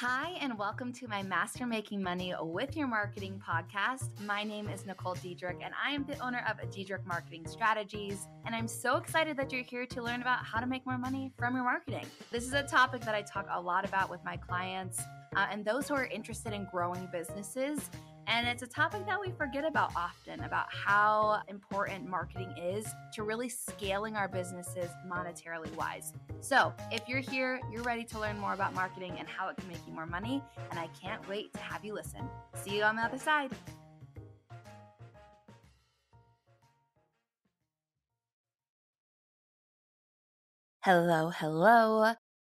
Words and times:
Hi, 0.00 0.30
and 0.40 0.56
welcome 0.56 0.94
to 0.94 1.08
my 1.08 1.22
Master 1.22 1.66
Making 1.66 2.02
Money 2.02 2.32
with 2.40 2.74
Your 2.74 2.86
Marketing 2.86 3.38
podcast. 3.46 4.08
My 4.24 4.42
name 4.42 4.66
is 4.70 4.86
Nicole 4.86 5.12
Diedrich, 5.12 5.58
and 5.62 5.74
I 5.78 5.90
am 5.90 6.06
the 6.06 6.18
owner 6.20 6.42
of 6.48 6.56
Diedrich 6.70 7.04
Marketing 7.04 7.46
Strategies. 7.46 8.26
And 8.46 8.54
I'm 8.54 8.66
so 8.66 8.96
excited 8.96 9.36
that 9.36 9.52
you're 9.52 9.62
here 9.62 9.84
to 9.84 10.02
learn 10.02 10.22
about 10.22 10.42
how 10.42 10.58
to 10.58 10.66
make 10.66 10.86
more 10.86 10.96
money 10.96 11.30
from 11.36 11.54
your 11.54 11.64
marketing. 11.64 12.06
This 12.30 12.44
is 12.44 12.54
a 12.54 12.62
topic 12.62 13.02
that 13.02 13.14
I 13.14 13.20
talk 13.20 13.46
a 13.50 13.60
lot 13.60 13.84
about 13.84 14.08
with 14.08 14.24
my 14.24 14.38
clients 14.38 15.02
uh, 15.36 15.48
and 15.50 15.66
those 15.66 15.88
who 15.88 15.94
are 15.96 16.06
interested 16.06 16.54
in 16.54 16.66
growing 16.72 17.06
businesses. 17.12 17.90
And 18.30 18.46
it's 18.46 18.62
a 18.62 18.66
topic 18.68 19.04
that 19.06 19.20
we 19.20 19.32
forget 19.32 19.64
about 19.64 19.90
often 19.96 20.38
about 20.44 20.66
how 20.72 21.42
important 21.48 22.08
marketing 22.08 22.54
is 22.56 22.86
to 23.14 23.24
really 23.24 23.48
scaling 23.48 24.14
our 24.14 24.28
businesses 24.28 24.88
monetarily 25.04 25.74
wise. 25.74 26.12
So, 26.40 26.72
if 26.92 27.08
you're 27.08 27.18
here, 27.18 27.60
you're 27.72 27.82
ready 27.82 28.04
to 28.04 28.20
learn 28.20 28.38
more 28.38 28.54
about 28.54 28.72
marketing 28.72 29.16
and 29.18 29.26
how 29.26 29.48
it 29.48 29.56
can 29.56 29.66
make 29.66 29.84
you 29.84 29.92
more 29.92 30.06
money, 30.06 30.44
and 30.70 30.78
I 30.78 30.86
can't 31.02 31.28
wait 31.28 31.52
to 31.54 31.58
have 31.58 31.84
you 31.84 31.92
listen. 31.92 32.20
See 32.54 32.76
you 32.76 32.84
on 32.84 32.94
the 32.94 33.02
other 33.02 33.18
side. 33.18 33.50
Hello, 40.84 41.30
hello. 41.30 42.14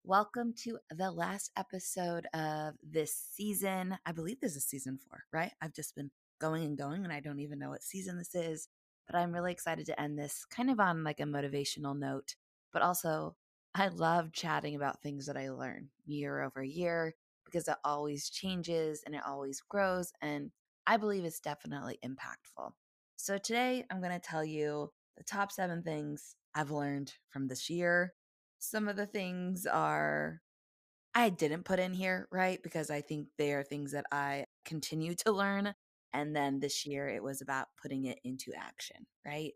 Welcome 0.05 0.55
to 0.65 0.79
the 0.91 1.11
last 1.11 1.51
episode 1.59 2.27
of 2.33 2.75
this 2.83 3.15
season. 3.33 3.99
I 4.07 4.13
believe 4.13 4.41
this 4.41 4.57
is 4.57 4.65
season 4.65 4.99
four, 4.99 5.25
right? 5.31 5.53
I've 5.61 5.75
just 5.75 5.95
been 5.95 6.11
going 6.41 6.65
and 6.65 6.77
going, 6.77 7.05
and 7.05 7.13
I 7.13 7.21
don't 7.21 7.39
even 7.39 7.59
know 7.59 7.69
what 7.69 7.83
season 7.83 8.17
this 8.17 8.35
is, 8.35 8.67
but 9.07 9.15
I'm 9.15 9.31
really 9.31 9.53
excited 9.53 9.85
to 9.87 10.01
end 10.01 10.19
this 10.19 10.47
kind 10.47 10.71
of 10.71 10.81
on 10.81 11.05
like 11.05 11.21
a 11.21 11.25
motivational 11.25 11.97
note. 11.97 12.35
But 12.73 12.81
also, 12.81 13.37
I 13.75 13.89
love 13.89 14.33
chatting 14.33 14.75
about 14.75 15.03
things 15.03 15.27
that 15.27 15.37
I 15.37 15.51
learn 15.51 15.91
year 16.07 16.41
over 16.41 16.63
year 16.63 17.15
because 17.45 17.69
it 17.69 17.77
always 17.85 18.31
changes 18.31 19.03
and 19.05 19.15
it 19.15 19.23
always 19.25 19.61
grows. 19.69 20.15
And 20.23 20.51
I 20.87 20.97
believe 20.97 21.27
it's 21.27 21.41
definitely 21.41 21.99
impactful. 22.03 22.71
So 23.17 23.37
today, 23.37 23.85
I'm 23.91 24.01
going 24.01 24.19
to 24.19 24.19
tell 24.19 24.47
you 24.47 24.91
the 25.19 25.25
top 25.25 25.53
seven 25.53 25.83
things 25.83 26.37
I've 26.55 26.71
learned 26.71 27.13
from 27.29 27.49
this 27.49 27.69
year 27.69 28.15
some 28.61 28.89
of 28.89 28.97
the 28.97 29.07
things 29.07 29.67
are 29.67 30.41
I 31.15 31.31
didn't 31.31 31.65
put 31.65 31.81
in 31.81 31.93
here, 31.93 32.29
right? 32.31 32.63
Because 32.63 32.91
I 32.91 33.01
think 33.01 33.29
they 33.37 33.53
are 33.53 33.65
things 33.65 33.93
that 33.93 34.07
I 34.13 34.45
continue 34.65 35.15
to 35.17 35.33
learn. 35.33 35.75
And 36.13 36.37
then 36.37 36.61
this 36.61 36.87
year 36.87 37.09
it 37.09 37.23
was 37.23 37.41
about 37.41 37.67
putting 37.83 38.05
it 38.05 38.19
into 38.23 38.53
action, 38.57 39.07
right? 39.27 39.53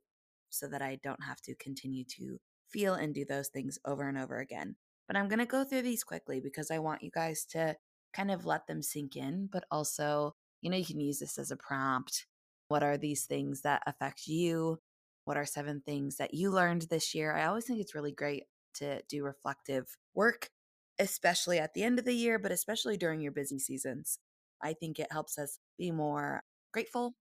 So 0.50 0.66
that 0.68 0.82
I 0.82 0.98
don't 1.02 1.22
have 1.22 1.40
to 1.42 1.54
continue 1.54 2.04
to 2.16 2.38
feel 2.68 2.94
and 2.94 3.14
do 3.14 3.24
those 3.24 3.48
things 3.48 3.78
over 3.84 4.08
and 4.08 4.18
over 4.18 4.38
again. 4.38 4.74
But 5.06 5.16
I'm 5.16 5.28
going 5.28 5.38
to 5.38 5.46
go 5.46 5.64
through 5.64 5.82
these 5.82 6.02
quickly 6.02 6.40
because 6.40 6.70
I 6.70 6.78
want 6.78 7.02
you 7.02 7.10
guys 7.14 7.44
to 7.50 7.76
kind 8.12 8.30
of 8.30 8.46
let 8.46 8.66
them 8.66 8.82
sink 8.82 9.16
in, 9.16 9.48
but 9.52 9.64
also, 9.70 10.34
you 10.60 10.70
know, 10.70 10.76
you 10.76 10.84
can 10.84 11.00
use 11.00 11.18
this 11.18 11.38
as 11.38 11.50
a 11.50 11.56
prompt. 11.56 12.26
What 12.68 12.82
are 12.82 12.96
these 12.96 13.26
things 13.26 13.60
that 13.62 13.82
affect 13.86 14.26
you? 14.26 14.78
What 15.24 15.36
are 15.36 15.46
seven 15.46 15.82
things 15.84 16.16
that 16.16 16.34
you 16.34 16.50
learned 16.50 16.82
this 16.82 17.14
year? 17.14 17.34
I 17.34 17.46
always 17.46 17.64
think 17.64 17.80
it's 17.80 17.94
really 17.94 18.12
great 18.12 18.44
to 18.74 19.02
do 19.08 19.24
reflective 19.24 19.96
work, 20.14 20.50
especially 20.98 21.58
at 21.58 21.74
the 21.74 21.82
end 21.82 21.98
of 21.98 22.04
the 22.04 22.14
year, 22.14 22.38
but 22.38 22.52
especially 22.52 22.96
during 22.96 23.20
your 23.20 23.32
busy 23.32 23.58
seasons. 23.58 24.18
I 24.62 24.72
think 24.74 24.98
it 24.98 25.12
helps 25.12 25.38
us 25.38 25.58
be 25.78 25.90
more 25.90 26.42
grateful 26.72 27.14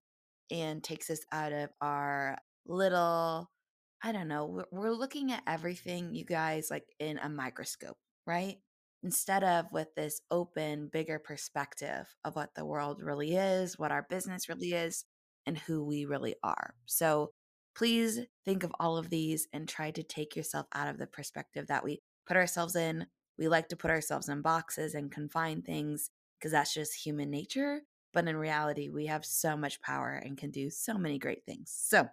and 0.51 0.83
takes 0.83 1.09
us 1.09 1.19
out 1.31 1.51
of 1.51 1.69
our 1.81 2.37
little, 2.65 3.49
I 4.03 4.11
don't 4.11 4.27
know, 4.27 4.63
we're 4.71 4.91
looking 4.91 5.31
at 5.31 5.43
everything, 5.47 6.13
you 6.13 6.25
guys, 6.25 6.67
like 6.69 6.85
in 6.99 7.17
a 7.17 7.29
microscope, 7.29 7.97
right? 8.27 8.57
Instead 9.03 9.43
of 9.43 9.65
with 9.71 9.93
this 9.95 10.21
open, 10.31 10.89
bigger 10.91 11.19
perspective 11.19 12.07
of 12.23 12.35
what 12.35 12.55
the 12.55 12.65
world 12.65 13.01
really 13.01 13.35
is, 13.35 13.77
what 13.77 13.91
our 13.91 14.05
business 14.09 14.47
really 14.47 14.73
is, 14.73 15.03
and 15.45 15.57
who 15.57 15.83
we 15.83 16.05
really 16.05 16.35
are. 16.44 16.73
So 16.85 17.31
Please 17.75 18.22
think 18.45 18.63
of 18.63 18.73
all 18.79 18.97
of 18.97 19.09
these 19.09 19.47
and 19.51 19.67
try 19.67 19.91
to 19.91 20.03
take 20.03 20.35
yourself 20.35 20.67
out 20.73 20.88
of 20.88 20.97
the 20.97 21.07
perspective 21.07 21.67
that 21.67 21.84
we 21.84 22.01
put 22.28 22.38
ourselves 22.38 22.75
in. 22.75 23.07
We 23.38 23.47
like 23.47 23.69
to 23.69 23.75
put 23.75 23.91
ourselves 23.91 24.29
in 24.29 24.41
boxes 24.41 24.94
and 24.94 25.11
confine 25.11 25.61
things 25.61 26.09
because 26.39 26.51
that's 26.51 26.73
just 26.73 27.06
human 27.06 27.29
nature. 27.29 27.81
But 28.13 28.28
in 28.28 28.38
reality, 28.38 28.89
we 28.89 29.07
have 29.07 29.25
so 29.25 29.57
much 29.57 29.81
power 29.81 30.22
and 30.23 30.38
can 30.38 30.51
do 30.51 30.69
so 30.69 30.97
many 30.97 31.17
great 31.17 31.45
things. 31.45 31.73
So, 31.75 32.07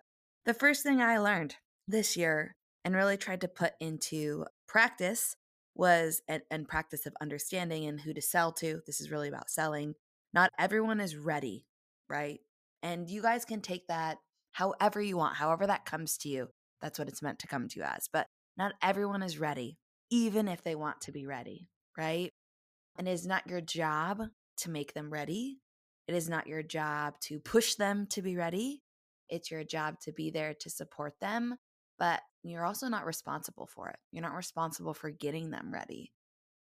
the 0.47 0.55
first 0.55 0.83
thing 0.83 1.03
I 1.03 1.19
learned 1.19 1.57
this 1.87 2.17
year 2.17 2.57
and 2.85 2.95
really 2.95 3.19
tried 3.19 3.43
to 3.43 3.49
put 3.49 3.75
into 3.81 4.47
practice 4.67 5.37
was 5.75 6.23
and, 6.27 6.43
and 6.51 6.67
practice 6.67 7.05
of 7.05 7.15
understanding 7.21 7.87
and 7.87 8.01
who 8.01 8.15
to 8.15 8.23
sell 8.23 8.53
to. 8.53 8.81
This 8.87 9.01
is 9.01 9.11
really 9.11 9.29
about 9.29 9.51
selling. 9.51 9.95
Not 10.33 10.51
everyone 10.59 11.01
is 11.01 11.17
ready, 11.17 11.67
right? 12.09 12.41
And 12.83 13.11
you 13.11 13.21
guys 13.21 13.45
can 13.45 13.61
take 13.61 13.87
that 13.89 14.17
however 14.53 15.01
you 15.01 15.17
want, 15.17 15.37
however 15.37 15.67
that 15.67 15.85
comes 15.85 16.17
to 16.19 16.29
you. 16.29 16.49
That's 16.81 16.99
what 16.99 17.09
it's 17.09 17.23
meant 17.23 17.39
to 17.41 17.47
come 17.47 17.69
to 17.69 17.79
you 17.79 17.85
as. 17.85 18.09
But 18.13 18.27
not 18.57 18.73
everyone 18.83 19.23
is 19.23 19.39
ready, 19.39 19.79
even 20.11 20.49
if 20.49 20.63
they 20.63 20.75
want 20.75 21.01
to 21.03 21.13
be 21.13 21.27
ready, 21.27 21.69
right? 21.97 22.31
And 22.99 23.09
it 23.09 23.13
is 23.13 23.27
not 23.27 23.47
your 23.47 23.61
job 23.61 24.23
to 24.59 24.71
make 24.71 24.95
them 24.95 25.11
ready. 25.11 25.59
It 26.09 26.15
is 26.15 26.29
not 26.29 26.47
your 26.47 26.63
job 26.63 27.15
to 27.23 27.39
push 27.39 27.75
them 27.75 28.07
to 28.11 28.23
be 28.23 28.37
ready. 28.37 28.83
It's 29.29 29.51
your 29.51 29.65
job 29.65 30.01
to 30.01 30.13
be 30.13 30.31
there 30.31 30.55
to 30.61 30.71
support 30.71 31.15
them, 31.21 31.57
but 31.99 32.21
you're 32.43 32.65
also 32.65 32.89
not 32.89 33.07
responsible 33.07 33.67
for 33.67 33.89
it. 33.89 33.97
You're 34.11 34.23
not 34.23 34.35
responsible 34.35 34.95
for 34.95 35.11
getting 35.11 35.51
them 35.51 35.73
ready. 35.73 36.13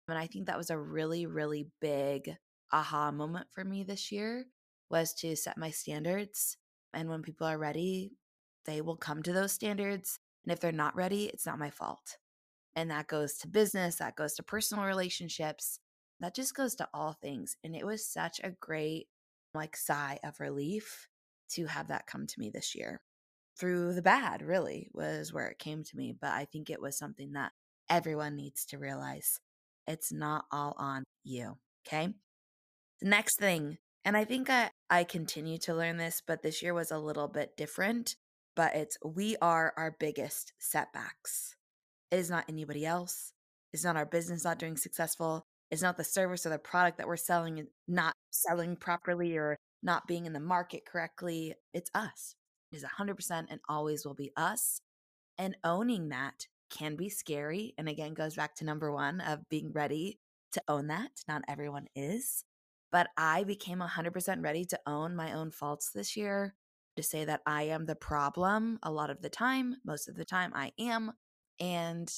And 0.08 0.18
I 0.18 0.26
think 0.26 0.46
that 0.46 0.58
was 0.58 0.70
a 0.70 0.78
really, 0.78 1.26
really 1.26 1.68
big 1.80 2.36
aha 2.72 3.10
moment 3.10 3.46
for 3.50 3.64
me 3.64 3.82
this 3.82 4.12
year 4.12 4.44
was 4.90 5.14
to 5.14 5.36
set 5.36 5.56
my 5.56 5.70
standards 5.70 6.56
and 6.94 7.08
when 7.08 7.22
people 7.22 7.46
are 7.46 7.58
ready, 7.58 8.12
they 8.66 8.80
will 8.80 8.96
come 8.96 9.22
to 9.22 9.32
those 9.32 9.52
standards. 9.52 10.18
And 10.44 10.52
if 10.52 10.60
they're 10.60 10.72
not 10.72 10.96
ready, 10.96 11.26
it's 11.26 11.46
not 11.46 11.58
my 11.58 11.70
fault. 11.70 12.18
And 12.74 12.90
that 12.90 13.08
goes 13.08 13.34
to 13.38 13.48
business, 13.48 13.96
that 13.96 14.16
goes 14.16 14.34
to 14.34 14.42
personal 14.42 14.84
relationships, 14.84 15.80
that 16.20 16.34
just 16.34 16.54
goes 16.54 16.74
to 16.76 16.88
all 16.94 17.12
things. 17.12 17.56
And 17.64 17.74
it 17.74 17.84
was 17.84 18.06
such 18.06 18.40
a 18.42 18.50
great, 18.50 19.08
like, 19.54 19.76
sigh 19.76 20.18
of 20.22 20.40
relief 20.40 21.08
to 21.52 21.66
have 21.66 21.88
that 21.88 22.06
come 22.06 22.26
to 22.26 22.38
me 22.38 22.50
this 22.50 22.74
year. 22.74 23.00
Through 23.58 23.94
the 23.94 24.02
bad, 24.02 24.42
really, 24.42 24.88
was 24.94 25.32
where 25.32 25.48
it 25.48 25.58
came 25.58 25.82
to 25.82 25.96
me. 25.96 26.14
But 26.18 26.30
I 26.30 26.44
think 26.44 26.70
it 26.70 26.80
was 26.80 26.96
something 26.96 27.32
that 27.32 27.52
everyone 27.88 28.36
needs 28.36 28.64
to 28.66 28.78
realize 28.78 29.40
it's 29.86 30.12
not 30.12 30.44
all 30.52 30.74
on 30.78 31.02
you. 31.24 31.58
Okay. 31.86 32.14
The 33.00 33.08
next 33.08 33.38
thing 33.38 33.78
and 34.04 34.16
I 34.16 34.24
think 34.24 34.48
I, 34.48 34.70
I 34.88 35.04
continue 35.04 35.58
to 35.58 35.74
learn 35.74 35.96
this, 35.96 36.22
but 36.26 36.42
this 36.42 36.62
year 36.62 36.74
was 36.74 36.90
a 36.90 36.98
little 36.98 37.28
bit 37.28 37.56
different. 37.56 38.16
But 38.56 38.74
it's 38.74 38.98
we 39.04 39.36
are 39.40 39.72
our 39.76 39.96
biggest 39.98 40.52
setbacks. 40.58 41.54
It 42.10 42.18
is 42.18 42.30
not 42.30 42.44
anybody 42.48 42.84
else. 42.84 43.32
It's 43.72 43.84
not 43.84 43.96
our 43.96 44.06
business 44.06 44.44
not 44.44 44.58
doing 44.58 44.76
successful. 44.76 45.44
It's 45.70 45.82
not 45.82 45.96
the 45.96 46.04
service 46.04 46.44
or 46.44 46.48
the 46.48 46.58
product 46.58 46.98
that 46.98 47.06
we're 47.06 47.16
selling 47.16 47.66
not 47.86 48.14
selling 48.30 48.76
properly 48.76 49.36
or 49.36 49.56
not 49.82 50.06
being 50.06 50.26
in 50.26 50.32
the 50.32 50.40
market 50.40 50.84
correctly. 50.84 51.54
It's 51.72 51.90
us. 51.94 52.34
It 52.72 52.76
is 52.76 52.84
100% 52.84 53.46
and 53.50 53.60
always 53.68 54.04
will 54.04 54.14
be 54.14 54.32
us. 54.36 54.80
And 55.38 55.56
owning 55.64 56.08
that 56.10 56.46
can 56.70 56.96
be 56.96 57.08
scary. 57.08 57.74
And 57.78 57.88
again, 57.88 58.14
goes 58.14 58.34
back 58.34 58.56
to 58.56 58.64
number 58.64 58.92
one 58.92 59.20
of 59.20 59.48
being 59.48 59.72
ready 59.72 60.18
to 60.52 60.62
own 60.68 60.88
that. 60.88 61.10
Not 61.28 61.42
everyone 61.48 61.86
is. 61.94 62.44
But 62.92 63.08
I 63.16 63.44
became 63.44 63.78
100% 63.78 64.42
ready 64.42 64.64
to 64.66 64.80
own 64.86 65.14
my 65.14 65.32
own 65.32 65.50
faults 65.50 65.90
this 65.90 66.16
year, 66.16 66.54
to 66.96 67.02
say 67.02 67.24
that 67.24 67.42
I 67.46 67.64
am 67.64 67.86
the 67.86 67.94
problem 67.94 68.78
a 68.82 68.90
lot 68.90 69.10
of 69.10 69.22
the 69.22 69.30
time. 69.30 69.76
Most 69.84 70.08
of 70.08 70.16
the 70.16 70.24
time, 70.24 70.52
I 70.54 70.72
am. 70.78 71.12
And 71.60 72.12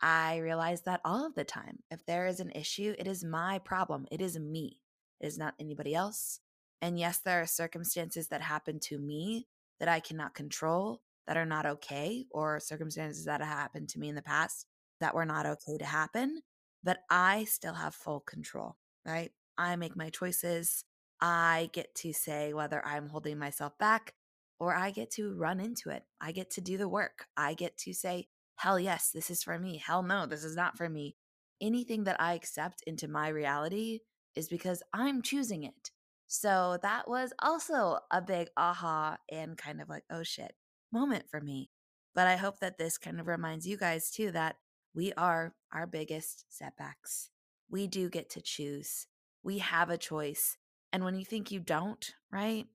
I 0.00 0.38
realized 0.38 0.86
that 0.86 1.00
all 1.04 1.26
of 1.26 1.34
the 1.34 1.44
time, 1.44 1.80
if 1.90 2.04
there 2.06 2.26
is 2.26 2.40
an 2.40 2.50
issue, 2.50 2.94
it 2.98 3.06
is 3.06 3.24
my 3.24 3.58
problem. 3.58 4.06
It 4.10 4.20
is 4.20 4.38
me. 4.38 4.80
It 5.20 5.26
is 5.26 5.38
not 5.38 5.54
anybody 5.58 5.94
else. 5.94 6.40
And 6.80 6.98
yes, 6.98 7.18
there 7.18 7.40
are 7.40 7.46
circumstances 7.46 8.28
that 8.28 8.42
happen 8.42 8.80
to 8.80 8.98
me 8.98 9.46
that 9.80 9.88
I 9.88 10.00
cannot 10.00 10.34
control 10.34 11.02
that 11.26 11.36
are 11.36 11.46
not 11.46 11.64
okay, 11.64 12.26
or 12.30 12.60
circumstances 12.60 13.24
that 13.24 13.40
have 13.40 13.48
happened 13.48 13.88
to 13.90 13.98
me 13.98 14.10
in 14.10 14.14
the 14.14 14.22
past 14.22 14.66
that 15.00 15.14
were 15.14 15.24
not 15.24 15.46
okay 15.46 15.78
to 15.78 15.84
happen. 15.84 16.42
But 16.82 16.98
I 17.08 17.44
still 17.44 17.72
have 17.74 17.94
full 17.94 18.20
control, 18.20 18.76
right? 19.06 19.32
I 19.56 19.76
make 19.76 19.96
my 19.96 20.10
choices. 20.10 20.84
I 21.20 21.70
get 21.72 21.94
to 21.96 22.12
say 22.12 22.52
whether 22.52 22.84
I'm 22.84 23.08
holding 23.08 23.38
myself 23.38 23.76
back 23.78 24.14
or 24.58 24.74
I 24.74 24.90
get 24.90 25.10
to 25.12 25.34
run 25.34 25.60
into 25.60 25.90
it. 25.90 26.04
I 26.20 26.32
get 26.32 26.50
to 26.52 26.60
do 26.60 26.76
the 26.76 26.88
work. 26.88 27.26
I 27.36 27.54
get 27.54 27.76
to 27.78 27.92
say, 27.92 28.28
hell 28.56 28.78
yes, 28.78 29.10
this 29.10 29.30
is 29.30 29.42
for 29.42 29.58
me. 29.58 29.82
Hell 29.84 30.02
no, 30.02 30.26
this 30.26 30.44
is 30.44 30.56
not 30.56 30.76
for 30.76 30.88
me. 30.88 31.16
Anything 31.60 32.04
that 32.04 32.20
I 32.20 32.34
accept 32.34 32.82
into 32.86 33.08
my 33.08 33.28
reality 33.28 34.00
is 34.34 34.48
because 34.48 34.82
I'm 34.92 35.22
choosing 35.22 35.62
it. 35.62 35.90
So 36.26 36.78
that 36.82 37.08
was 37.08 37.32
also 37.40 37.98
a 38.10 38.20
big 38.20 38.48
aha 38.56 39.18
and 39.30 39.56
kind 39.56 39.80
of 39.80 39.88
like, 39.88 40.04
oh 40.10 40.22
shit 40.22 40.54
moment 40.94 41.24
for 41.28 41.40
me. 41.40 41.68
But 42.14 42.28
I 42.28 42.36
hope 42.36 42.60
that 42.60 42.78
this 42.78 42.96
kind 42.96 43.20
of 43.20 43.26
reminds 43.26 43.66
you 43.66 43.76
guys 43.76 44.10
too 44.10 44.30
that 44.30 44.56
we 44.94 45.12
are 45.14 45.54
our 45.72 45.86
biggest 45.86 46.44
setbacks 46.48 47.30
we 47.68 47.86
do 47.88 48.08
get 48.08 48.30
to 48.30 48.40
choose. 48.40 49.08
We 49.44 49.58
have 49.58 49.90
a 49.90 49.98
choice. 49.98 50.56
And 50.92 51.04
when 51.04 51.16
you 51.16 51.24
think 51.24 51.50
you 51.50 51.60
don't, 51.60 52.14
right? 52.32 52.66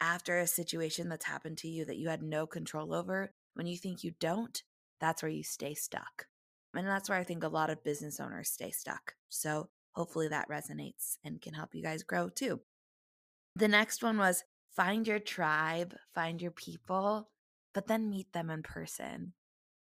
After 0.00 0.38
a 0.38 0.46
situation 0.46 1.08
that's 1.08 1.26
happened 1.26 1.58
to 1.58 1.68
you 1.68 1.84
that 1.84 1.98
you 1.98 2.08
had 2.08 2.22
no 2.22 2.46
control 2.46 2.94
over, 2.94 3.32
when 3.54 3.66
you 3.66 3.76
think 3.76 4.02
you 4.02 4.12
don't, 4.18 4.62
that's 5.00 5.22
where 5.22 5.30
you 5.30 5.44
stay 5.44 5.74
stuck. 5.74 6.26
And 6.74 6.86
that's 6.86 7.08
where 7.08 7.18
I 7.18 7.24
think 7.24 7.44
a 7.44 7.48
lot 7.48 7.70
of 7.70 7.84
business 7.84 8.18
owners 8.18 8.50
stay 8.50 8.70
stuck. 8.70 9.14
So 9.28 9.68
hopefully 9.92 10.28
that 10.28 10.48
resonates 10.48 11.16
and 11.24 11.40
can 11.40 11.54
help 11.54 11.74
you 11.74 11.82
guys 11.82 12.02
grow 12.02 12.28
too. 12.28 12.60
The 13.54 13.68
next 13.68 14.02
one 14.02 14.18
was 14.18 14.44
find 14.74 15.06
your 15.06 15.18
tribe, 15.18 15.94
find 16.14 16.40
your 16.40 16.50
people, 16.50 17.30
but 17.72 17.86
then 17.86 18.10
meet 18.10 18.32
them 18.32 18.50
in 18.50 18.62
person. 18.62 19.32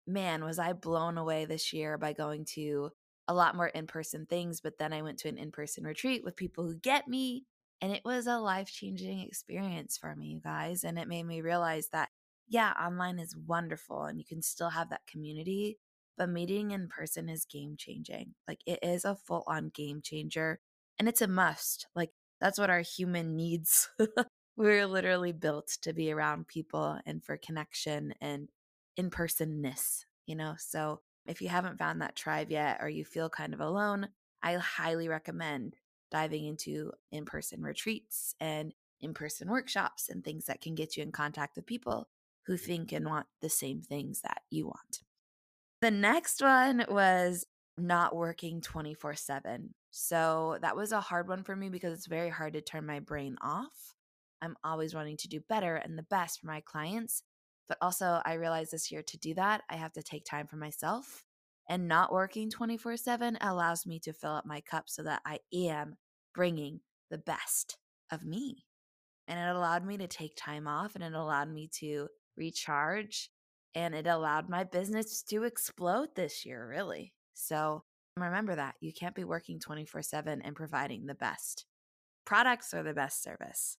Man, 0.07 0.43
was 0.45 0.59
I 0.59 0.73
blown 0.73 1.19
away 1.19 1.45
this 1.45 1.73
year 1.73 1.99
by 1.99 2.15
going 2.15 2.47
to 2.55 2.91
a 3.29 3.35
lot 3.35 3.55
more 3.55 3.69
in 3.69 3.87
person 3.87 4.27
things, 4.27 4.61
but 4.61 4.79
then 4.79 4.93
I 4.93 5.03
went 5.03 5.19
to 5.21 5.29
an 5.29 5.39
in 5.39 5.53
person 5.53 5.85
retreat 5.85 6.25
with 6.25 6.35
people 6.37 6.65
who 6.65 6.75
get 6.75 7.07
me. 7.07 7.45
And 7.81 7.93
it 7.93 8.03
was 8.05 8.27
a 8.27 8.39
life 8.39 8.69
changing 8.73 9.21
experience 9.21 9.97
for 9.99 10.17
me, 10.17 10.27
you 10.29 10.41
guys. 10.41 10.83
And 10.83 10.99
it 10.99 11.07
made 11.07 11.25
me 11.25 11.43
realize 11.43 11.89
that, 11.93 12.09
yeah, 12.49 12.73
online 12.73 13.19
is 13.19 13.37
wonderful 13.37 14.05
and 14.05 14.19
you 14.19 14.25
can 14.25 14.43
still 14.43 14.71
have 14.71 14.91
that 14.91 15.07
community, 15.07 15.79
but 16.17 16.31
meeting 16.31 16.73
in 16.73 16.89
person 16.89 17.29
is 17.29 17.45
game 17.45 17.77
changing. 17.77 18.35
Like 18.49 18.61
it 18.67 18.81
is 18.83 19.05
a 19.05 19.15
full 19.15 19.45
on 19.47 19.69
game 19.69 20.01
changer 20.03 20.59
and 20.99 21.09
it's 21.09 21.23
a 21.23 21.29
must. 21.29 21.87
Like 21.95 22.11
that's 22.41 22.59
what 22.59 22.71
our 22.71 22.81
human 22.81 23.37
needs. 23.37 23.91
We're 24.57 24.87
literally 24.87 25.33
built 25.33 25.69
to 25.83 25.93
be 25.93 26.11
around 26.11 26.49
people 26.49 26.99
and 27.07 27.23
for 27.23 27.37
connection 27.37 28.15
and 28.21 28.49
in 28.97 29.11
personness, 29.11 30.05
you 30.27 30.35
know? 30.35 30.55
So 30.59 31.01
if 31.29 31.43
you 31.43 31.49
haven't 31.49 31.79
found 31.79 32.01
that 32.01 32.17
tribe 32.17 32.51
yet 32.51 32.79
or 32.81 32.89
you 32.89 33.05
feel 33.05 33.29
kind 33.29 33.55
of 33.55 33.61
alone, 33.61 34.09
I 34.43 34.55
highly 34.55 35.09
recommend 35.09 35.77
diving 36.11 36.47
into 36.47 36.93
in 37.13 37.27
person 37.27 37.63
retreats 37.63 38.35
and 38.41 38.73
in 39.01 39.15
person 39.15 39.49
workshops 39.49 40.09
and 40.09 40.25
things 40.25 40.47
that 40.47 40.61
can 40.61 40.75
get 40.75 40.97
you 40.97 41.03
in 41.03 41.13
contact 41.13 41.57
with 41.57 41.67
people 41.67 42.09
who 42.47 42.57
think 42.57 42.93
and 42.93 43.07
want 43.07 43.27
the 43.43 43.51
same 43.51 43.83
things 43.83 44.23
that 44.23 44.41
you 44.51 44.67
want. 44.67 45.03
The 45.83 45.91
next 45.91 46.41
one 46.41 46.85
was 46.89 47.47
not 47.77 48.17
working 48.17 48.61
24 48.61 49.15
7. 49.15 49.75
So 49.91 50.59
that 50.63 50.77
was 50.77 50.93
a 50.93 51.01
hard 51.01 51.29
one 51.29 51.45
for 51.45 51.55
me 51.55 51.69
because 51.69 51.93
it's 51.93 52.07
very 52.07 52.31
hard 52.31 52.55
to 52.55 52.61
turn 52.61 52.87
my 52.87 53.01
brain 53.01 53.37
off. 53.41 53.95
I'm 54.41 54.57
always 54.65 54.95
wanting 54.95 55.17
to 55.19 55.29
do 55.29 55.41
better 55.41 55.77
and 55.77 55.99
the 55.99 56.05
best 56.05 56.41
for 56.41 56.47
my 56.47 56.61
clients. 56.61 57.23
But 57.69 57.79
also, 57.83 58.21
I 58.25 58.35
realized 58.35 58.73
this 58.73 58.91
year 58.91 59.03
to 59.03 59.19
do 59.19 59.35
that, 59.35 59.63
I 59.69 59.77
have 59.77 59.93
to 59.93 60.03
take 60.03 60.25
time 60.25 60.47
for 60.47 60.57
myself. 60.57 61.25
And 61.69 61.87
not 61.87 62.13
working 62.13 62.51
24 62.51 62.97
7 62.97 63.37
allows 63.41 63.87
me 63.87 63.99
to 64.01 64.13
fill 64.15 64.33
up 64.33 64.47
my 64.47 64.63
cup 64.63 64.85
so 64.87 65.03
that 65.03 65.21
I 65.27 65.41
am 65.53 65.97
bringing 66.35 66.81
the 67.11 67.19
best 67.19 67.77
of 68.11 68.25
me. 68.25 68.65
And 69.27 69.39
it 69.39 69.55
allowed 69.55 69.85
me 69.85 69.99
to 69.99 70.07
take 70.07 70.35
time 70.35 70.67
off 70.67 70.95
and 70.95 71.05
it 71.05 71.13
allowed 71.13 71.51
me 71.51 71.69
to 71.81 72.09
recharge 72.39 73.31
and 73.75 73.95
it 73.95 74.07
allowed 74.07 74.49
my 74.49 74.65
business 74.65 75.23
to 75.25 75.45
explode 75.45 76.09
this 76.17 76.47
year, 76.47 76.67
really. 76.67 77.13
So 77.35 77.85
remember 78.17 78.57
that 78.57 78.77
you 78.81 78.93
can't 78.93 79.15
be 79.15 79.25
working 79.25 79.61
24 79.61 80.03
7 80.03 80.43
and 80.43 80.57
providing 80.57 81.07
the 81.07 81.15
best. 81.15 81.67
Products 82.25 82.73
are 82.73 82.83
the 82.83 82.95
best 82.95 83.23
service. 83.23 83.77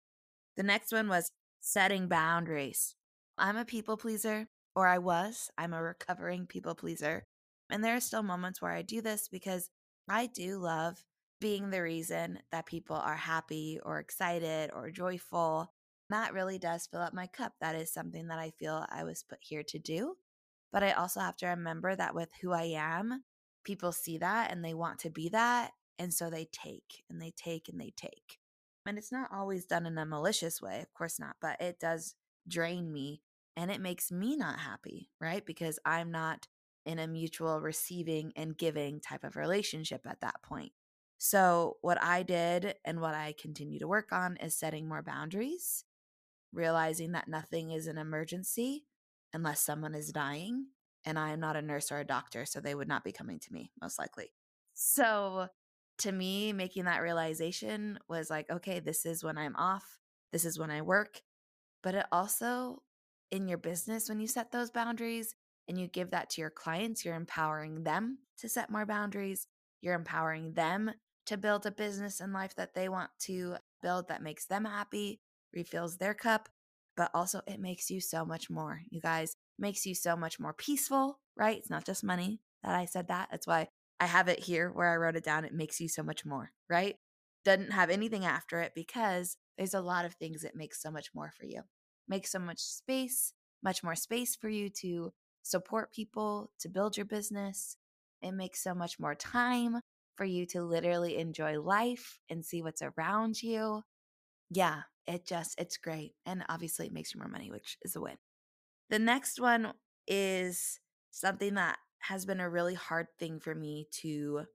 The 0.57 0.63
next 0.63 0.91
one 0.91 1.07
was 1.07 1.31
setting 1.59 2.07
boundaries. 2.07 2.95
I'm 3.39 3.57
a 3.57 3.65
people 3.65 3.95
pleaser, 3.95 4.47
or 4.75 4.85
I 4.85 4.97
was. 4.97 5.49
I'm 5.57 5.73
a 5.73 5.81
recovering 5.81 6.45
people 6.45 6.75
pleaser. 6.75 7.25
And 7.69 7.83
there 7.83 7.95
are 7.95 8.01
still 8.01 8.23
moments 8.23 8.61
where 8.61 8.71
I 8.71 8.81
do 8.81 9.01
this 9.01 9.27
because 9.27 9.69
I 10.09 10.25
do 10.25 10.57
love 10.57 11.03
being 11.39 11.69
the 11.69 11.81
reason 11.81 12.39
that 12.51 12.65
people 12.65 12.97
are 12.97 13.15
happy 13.15 13.79
or 13.83 13.99
excited 13.99 14.71
or 14.73 14.91
joyful. 14.91 15.71
That 16.09 16.33
really 16.33 16.57
does 16.57 16.87
fill 16.87 17.01
up 17.01 17.13
my 17.13 17.27
cup. 17.27 17.53
That 17.61 17.75
is 17.75 17.93
something 17.93 18.27
that 18.27 18.39
I 18.39 18.51
feel 18.51 18.85
I 18.89 19.03
was 19.05 19.23
put 19.23 19.39
here 19.41 19.63
to 19.63 19.79
do. 19.79 20.15
But 20.73 20.83
I 20.83 20.91
also 20.91 21.21
have 21.21 21.37
to 21.37 21.47
remember 21.47 21.95
that 21.95 22.13
with 22.13 22.29
who 22.41 22.51
I 22.51 22.73
am, 22.75 23.23
people 23.63 23.91
see 23.91 24.17
that 24.17 24.51
and 24.51 24.65
they 24.65 24.73
want 24.73 24.99
to 24.99 25.09
be 25.09 25.29
that. 25.29 25.71
And 25.97 26.13
so 26.13 26.29
they 26.29 26.47
take 26.51 27.03
and 27.09 27.21
they 27.21 27.31
take 27.35 27.69
and 27.69 27.79
they 27.79 27.93
take. 27.95 28.39
And 28.85 28.97
it's 28.97 29.11
not 29.11 29.29
always 29.31 29.65
done 29.65 29.85
in 29.85 29.97
a 29.97 30.05
malicious 30.05 30.61
way, 30.61 30.81
of 30.81 30.93
course 30.93 31.19
not, 31.19 31.35
but 31.41 31.61
it 31.61 31.79
does 31.79 32.15
drain 32.47 32.91
me 32.91 33.21
and 33.59 33.69
it 33.69 33.81
makes 33.81 34.09
me 34.09 34.37
not 34.37 34.57
happy, 34.57 35.09
right? 35.19 35.45
Because 35.45 35.79
I'm 35.85 36.11
not 36.11 36.47
in 36.85 36.97
a 36.97 37.07
mutual 37.07 37.59
receiving 37.59 38.31
and 38.37 38.57
giving 38.57 39.01
type 39.01 39.25
of 39.25 39.35
relationship 39.35 40.07
at 40.07 40.21
that 40.21 40.41
point. 40.41 40.71
So, 41.17 41.75
what 41.81 42.01
I 42.01 42.23
did 42.23 42.75
and 42.85 43.01
what 43.01 43.15
I 43.15 43.35
continue 43.37 43.77
to 43.79 43.87
work 43.87 44.13
on 44.13 44.37
is 44.37 44.55
setting 44.55 44.87
more 44.87 45.03
boundaries, 45.03 45.83
realizing 46.53 47.11
that 47.11 47.27
nothing 47.27 47.71
is 47.71 47.87
an 47.87 47.97
emergency 47.97 48.85
unless 49.33 49.59
someone 49.59 49.93
is 49.93 50.13
dying. 50.13 50.67
And 51.03 51.19
I 51.19 51.31
am 51.31 51.41
not 51.41 51.57
a 51.57 51.61
nurse 51.61 51.91
or 51.91 51.99
a 51.99 52.05
doctor, 52.05 52.45
so 52.45 52.61
they 52.61 52.75
would 52.75 52.87
not 52.87 53.03
be 53.03 53.11
coming 53.11 53.39
to 53.39 53.53
me, 53.53 53.73
most 53.81 53.99
likely. 53.99 54.31
So, 54.73 55.49
to 55.97 56.11
me, 56.13 56.53
making 56.53 56.85
that 56.85 57.01
realization 57.01 57.99
was 58.07 58.29
like, 58.29 58.49
okay, 58.49 58.79
this 58.79 59.05
is 59.05 59.21
when 59.21 59.37
I'm 59.37 59.57
off, 59.57 59.99
this 60.31 60.45
is 60.45 60.57
when 60.57 60.71
I 60.71 60.81
work. 60.81 61.23
But 61.83 61.95
it 61.95 62.05
also, 62.09 62.83
in 63.31 63.47
your 63.47 63.57
business, 63.57 64.09
when 64.09 64.19
you 64.19 64.27
set 64.27 64.51
those 64.51 64.71
boundaries 64.71 65.35
and 65.67 65.79
you 65.79 65.87
give 65.87 66.11
that 66.11 66.29
to 66.31 66.41
your 66.41 66.49
clients, 66.49 67.05
you're 67.05 67.15
empowering 67.15 67.83
them 67.83 68.19
to 68.39 68.49
set 68.49 68.69
more 68.69 68.85
boundaries. 68.85 69.47
You're 69.81 69.95
empowering 69.95 70.53
them 70.53 70.91
to 71.27 71.37
build 71.37 71.65
a 71.65 71.71
business 71.71 72.19
and 72.19 72.33
life 72.33 72.55
that 72.55 72.73
they 72.73 72.89
want 72.89 73.11
to 73.21 73.55
build 73.81 74.07
that 74.07 74.23
makes 74.23 74.45
them 74.45 74.65
happy, 74.65 75.21
refills 75.53 75.97
their 75.97 76.13
cup, 76.13 76.49
but 76.97 77.11
also 77.13 77.41
it 77.47 77.59
makes 77.59 77.89
you 77.89 78.01
so 78.01 78.25
much 78.25 78.49
more. 78.49 78.81
You 78.89 78.99
guys, 78.99 79.35
makes 79.59 79.85
you 79.85 79.93
so 79.93 80.15
much 80.15 80.39
more 80.39 80.53
peaceful, 80.53 81.19
right? 81.37 81.57
It's 81.57 81.69
not 81.69 81.85
just 81.85 82.03
money 82.03 82.41
that 82.63 82.75
I 82.75 82.85
said 82.85 83.07
that. 83.09 83.29
That's 83.31 83.47
why 83.47 83.67
I 83.99 84.05
have 84.05 84.27
it 84.27 84.39
here 84.39 84.71
where 84.71 84.91
I 84.91 84.97
wrote 84.97 85.15
it 85.15 85.23
down. 85.23 85.45
It 85.45 85.53
makes 85.53 85.79
you 85.79 85.87
so 85.87 86.03
much 86.03 86.25
more, 86.25 86.51
right? 86.69 86.95
Doesn't 87.45 87.73
have 87.73 87.89
anything 87.89 88.25
after 88.25 88.61
it 88.61 88.71
because 88.75 89.37
there's 89.57 89.73
a 89.73 89.81
lot 89.81 90.05
of 90.05 90.13
things 90.15 90.41
that 90.41 90.55
makes 90.55 90.81
so 90.81 90.89
much 90.89 91.09
more 91.13 91.31
for 91.37 91.45
you. 91.45 91.61
Make 92.09 92.27
so 92.27 92.39
much 92.39 92.59
space, 92.59 93.33
much 93.63 93.83
more 93.83 93.95
space 93.95 94.35
for 94.35 94.49
you 94.49 94.69
to 94.81 95.13
support 95.43 95.93
people, 95.93 96.51
to 96.59 96.69
build 96.69 96.97
your 96.97 97.07
business. 97.07 97.77
It 98.21 98.33
makes 98.33 98.61
so 98.61 98.75
much 98.75 98.99
more 98.99 99.15
time 99.15 99.81
for 100.15 100.25
you 100.25 100.45
to 100.47 100.63
literally 100.63 101.17
enjoy 101.17 101.61
life 101.61 102.19
and 102.29 102.45
see 102.45 102.61
what's 102.63 102.83
around 102.83 103.41
you. 103.43 103.83
Yeah, 104.49 104.83
it 105.07 105.25
just, 105.25 105.59
it's 105.59 105.77
great. 105.77 106.13
And 106.25 106.43
obviously, 106.49 106.87
it 106.87 106.93
makes 106.93 107.13
you 107.13 107.19
more 107.19 107.29
money, 107.29 107.51
which 107.51 107.77
is 107.83 107.95
a 107.95 108.01
win. 108.01 108.17
The 108.89 108.99
next 108.99 109.39
one 109.39 109.73
is 110.07 110.79
something 111.11 111.55
that 111.55 111.77
has 111.99 112.25
been 112.25 112.39
a 112.39 112.49
really 112.49 112.75
hard 112.75 113.07
thing 113.19 113.39
for 113.39 113.53
me 113.53 113.87
to 113.91 114.45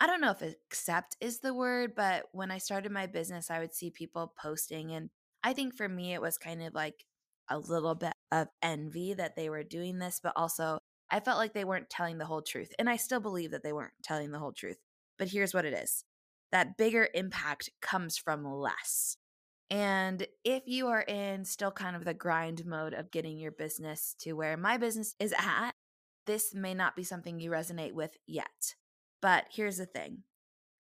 I 0.00 0.06
don't 0.06 0.20
know 0.20 0.32
if 0.32 0.42
accept 0.42 1.16
is 1.20 1.40
the 1.40 1.54
word, 1.54 1.94
but 1.96 2.26
when 2.32 2.50
I 2.50 2.58
started 2.58 2.92
my 2.92 3.06
business, 3.06 3.50
I 3.50 3.60
would 3.60 3.74
see 3.74 3.90
people 3.90 4.34
posting. 4.40 4.92
And 4.92 5.10
I 5.42 5.52
think 5.52 5.74
for 5.76 5.88
me, 5.88 6.14
it 6.14 6.20
was 6.20 6.38
kind 6.38 6.62
of 6.62 6.74
like 6.74 7.04
a 7.48 7.58
little 7.58 7.94
bit 7.94 8.12
of 8.32 8.48
envy 8.62 9.14
that 9.14 9.36
they 9.36 9.48
were 9.48 9.62
doing 9.62 9.98
this, 9.98 10.20
but 10.22 10.32
also 10.36 10.78
I 11.10 11.20
felt 11.20 11.38
like 11.38 11.52
they 11.52 11.64
weren't 11.64 11.90
telling 11.90 12.18
the 12.18 12.24
whole 12.24 12.42
truth. 12.42 12.72
And 12.78 12.90
I 12.90 12.96
still 12.96 13.20
believe 13.20 13.52
that 13.52 13.62
they 13.62 13.72
weren't 13.72 13.92
telling 14.02 14.32
the 14.32 14.38
whole 14.38 14.52
truth. 14.52 14.78
But 15.18 15.28
here's 15.28 15.54
what 15.54 15.64
it 15.64 15.72
is 15.72 16.04
that 16.52 16.76
bigger 16.76 17.08
impact 17.14 17.70
comes 17.80 18.16
from 18.16 18.44
less. 18.44 19.16
And 19.68 20.26
if 20.44 20.62
you 20.66 20.86
are 20.88 21.02
in 21.02 21.44
still 21.44 21.72
kind 21.72 21.96
of 21.96 22.04
the 22.04 22.14
grind 22.14 22.64
mode 22.64 22.94
of 22.94 23.10
getting 23.10 23.36
your 23.36 23.50
business 23.50 24.14
to 24.20 24.34
where 24.34 24.56
my 24.56 24.76
business 24.76 25.14
is 25.18 25.34
at, 25.36 25.72
this 26.26 26.54
may 26.54 26.74
not 26.74 26.94
be 26.94 27.02
something 27.02 27.40
you 27.40 27.50
resonate 27.50 27.92
with 27.92 28.16
yet. 28.26 28.74
But 29.20 29.46
here's 29.50 29.78
the 29.78 29.86
thing 29.86 30.22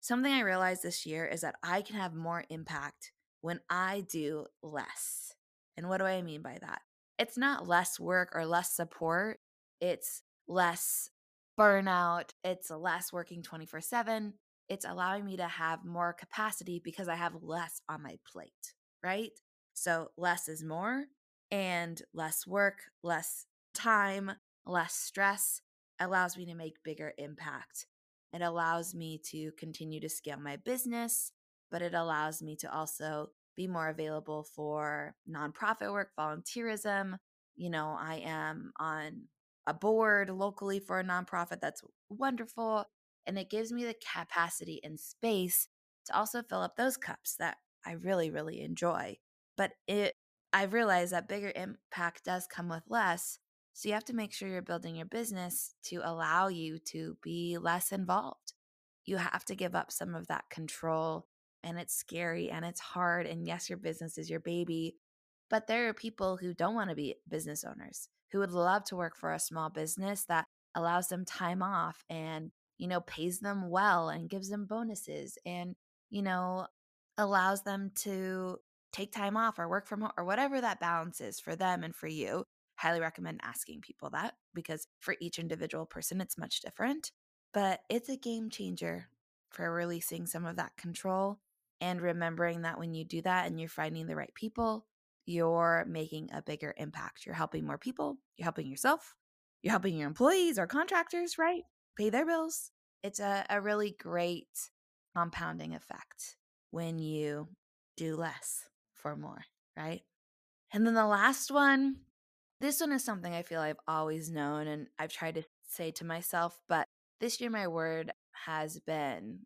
something 0.01 0.33
I 0.33 0.41
realized 0.41 0.83
this 0.83 1.07
year 1.07 1.25
is 1.25 1.41
that 1.41 1.55
I 1.63 1.81
can 1.81 1.97
have 1.97 2.15
more 2.15 2.45
impact 2.51 3.13
when 3.45 3.61
I 3.69 4.07
do 4.11 4.47
less. 4.63 5.35
And 5.77 5.91
what 5.91 5.99
do 5.99 6.07
I 6.07 6.23
mean 6.23 6.41
by 6.41 6.57
that? 6.63 6.81
It's 7.19 7.37
not 7.37 7.69
less 7.69 8.01
work 8.01 8.31
or 8.35 8.47
less 8.47 8.75
support, 8.75 9.39
it's 9.83 10.23
less 10.49 11.11
burnout, 11.61 12.31
it's 12.43 12.71
less 12.71 13.13
working 13.13 13.43
24 13.43 13.83
7. 13.83 14.33
It's 14.71 14.87
allowing 14.87 15.27
me 15.27 15.37
to 15.37 15.47
have 15.47 15.85
more 15.85 16.15
capacity 16.15 16.81
because 16.83 17.07
I 17.07 17.17
have 17.17 17.43
less 17.43 17.83
on 17.87 18.03
my 18.03 18.17
plate, 18.27 18.73
right? 19.03 19.33
So 19.75 20.09
less 20.17 20.49
is 20.49 20.65
more 20.65 21.05
and 21.51 22.01
less 22.15 22.47
work, 22.47 22.79
less 23.03 23.45
time, 23.75 24.33
less 24.65 24.95
stress 24.95 25.61
allows 26.01 26.39
me 26.39 26.47
to 26.47 26.55
make 26.55 26.83
bigger 26.83 27.13
impact. 27.19 27.85
It 28.33 28.41
allows 28.41 28.95
me 28.95 29.21
to 29.27 29.53
continue 29.59 30.01
to 30.01 30.09
scale 30.09 30.41
my 30.41 30.57
business, 30.57 31.31
but 31.75 31.83
it 31.83 31.93
allows 31.93 32.41
me 32.41 32.55
to 32.55 32.73
also 32.73 33.31
be 33.57 33.67
more 33.67 33.89
available 33.89 34.45
for 34.55 35.17
nonprofit 35.29 35.91
work, 35.91 36.11
volunteerism. 36.17 37.17
You 37.57 37.69
know, 37.69 37.97
I 38.01 38.23
am 38.25 38.71
on 38.79 39.23
a 39.67 39.75
board 39.75 40.31
locally 40.31 40.79
for 40.79 41.01
a 41.01 41.05
nonprofit 41.05 41.61
that's 41.61 41.83
wonderful. 42.09 42.85
And 43.27 43.37
it 43.37 43.51
gives 43.51 43.73
me 43.73 43.85
the 43.85 43.97
capacity 44.15 44.81
and 44.85 45.01
space 45.01 45.67
to 46.07 46.17
also 46.17 46.45
fill 46.45 46.61
up 46.61 46.77
those 46.77 46.97
cups 46.97 47.35
that 47.41 47.57
I 47.85 47.95
really, 47.95 48.31
really 48.31 48.61
enjoy. 48.61 49.17
But 49.57 49.73
it, 49.89 50.15
I've 50.53 50.75
realized 50.75 51.13
that 51.13 51.29
bigger 51.29 51.53
impact 51.57 52.25
does 52.25 52.47
come 52.47 52.69
with 52.69 52.85
less. 52.89 53.41
So 53.73 53.89
you 53.89 53.95
have 53.95 54.05
to 54.05 54.15
make 54.15 54.33
sure 54.33 54.49
you're 54.49 54.63
building 54.63 54.95
your 54.95 55.07
business 55.07 55.75
to 55.87 56.03
allow 56.05 56.47
you 56.47 56.79
to 56.93 57.17
be 57.21 57.59
less 57.59 57.91
involved. 57.91 58.53
You 59.07 59.17
have 59.17 59.45
to 59.47 59.57
give 59.57 59.75
up 59.75 59.91
some 59.91 60.15
of 60.15 60.29
that 60.29 60.45
control, 60.51 61.27
and 61.65 61.79
it's 61.79 61.95
scary 61.95 62.51
and 62.51 62.65
it's 62.65 62.81
hard. 62.81 63.27
And 63.27 63.47
yes, 63.47 63.69
your 63.69 63.79
business 63.79 64.19
is 64.19 64.31
your 64.31 64.41
baby, 64.41 64.97
but 65.51 65.67
there 65.67 65.89
are 65.89 65.95
people 65.95 66.37
who 66.37 66.55
don't 66.55 66.75
want 66.75 66.91
to 66.91 66.97
be 66.97 67.17
business 67.29 67.65
owners 67.65 68.09
who 68.33 68.39
would 68.41 68.53
love 68.53 68.85
to 68.85 68.97
work 68.97 69.17
for 69.17 69.33
a 69.33 69.39
small 69.39 69.71
business 69.71 70.25
that 70.27 70.47
allows 70.75 71.09
them 71.09 71.25
time 71.25 71.63
off 71.63 72.05
and, 72.11 72.51
you 72.79 72.89
know, 72.89 73.01
pays 73.01 73.41
them 73.41 73.71
well 73.71 74.09
and 74.09 74.29
gives 74.29 74.49
them 74.49 74.67
bonuses 74.67 75.39
and, 75.47 75.77
you 76.11 76.23
know, 76.23 76.67
allows 77.17 77.63
them 77.63 77.93
to 77.95 78.59
take 78.93 79.13
time 79.13 79.37
off 79.37 79.59
or 79.59 79.69
work 79.69 79.87
from 79.87 80.01
home 80.01 80.13
or 80.17 80.25
whatever 80.25 80.61
that 80.61 80.81
balance 80.81 81.21
is 81.21 81.41
for 81.41 81.55
them 81.55 81.85
and 81.85 81.95
for 81.95 82.09
you. 82.09 82.45
Highly 82.77 83.01
recommend 83.01 83.41
asking 83.45 83.83
people 83.83 84.11
that 84.11 84.35
because 84.53 84.89
for 85.01 85.15
each 85.21 85.39
individual 85.39 85.87
person, 85.87 86.21
it's 86.21 86.39
much 86.39 86.61
different. 86.61 87.13
But 87.53 87.81
it's 87.89 88.09
a 88.09 88.17
game 88.17 88.51
changer 88.51 89.07
for 89.51 89.73
releasing 89.73 90.27
some 90.27 90.45
of 90.45 90.57
that 90.57 90.77
control 90.77 91.39
and 91.85 92.01
remembering 92.01 92.63
that 92.63 92.79
when 92.79 92.95
you 92.95 93.05
do 93.05 93.21
that 93.21 93.47
and 93.47 93.61
you're 93.61 93.69
finding 93.69 94.07
the 94.07 94.17
right 94.17 94.35
people, 94.35 94.87
you're 95.27 95.85
making 95.87 96.31
a 96.33 96.41
bigger 96.41 96.73
impact. 96.79 97.27
You're 97.27 97.35
helping 97.35 97.67
more 97.67 97.77
people, 97.77 98.17
you're 98.39 98.47
helping 98.47 98.67
yourself, 98.67 99.15
you're 99.63 99.71
helping 99.73 99.99
your 99.99 100.09
employees 100.09 100.59
or 100.59 100.67
contractors, 100.67 101.37
right? 101.37 101.63
Pay 101.99 102.09
their 102.09 102.25
bills. 102.25 102.71
It's 103.03 103.21
a, 103.21 103.45
a 103.51 103.61
really 103.61 103.95
great 104.01 104.49
compounding 105.15 105.75
effect 105.75 106.37
when 106.71 106.99
you 106.99 107.49
do 107.99 108.17
less 108.17 108.65
for 108.95 109.15
more, 109.15 109.45
right? 109.77 110.01
And 110.73 110.87
then 110.87 110.95
the 110.95 111.07
last 111.07 111.51
one, 111.51 111.97
this 112.63 112.81
one 112.81 112.93
is 112.93 113.05
something 113.05 113.35
I 113.35 113.43
feel 113.43 113.61
I've 113.61 113.77
always 113.87 114.31
known 114.31 114.69
and 114.69 114.87
I've 114.99 115.13
tried 115.13 115.35
to 115.35 115.43
say 115.69 115.91
to 115.93 116.07
myself, 116.07 116.59
but 116.67 116.89
this 117.21 117.43
year 117.43 117.51
my 117.51 117.69
word 117.69 118.11
has 118.47 118.81
been, 118.81 119.41